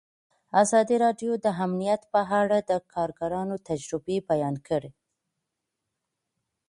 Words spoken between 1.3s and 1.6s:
د